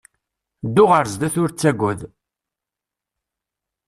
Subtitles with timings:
[0.67, 2.01] Ddu ɣer sdat ur ttaggad!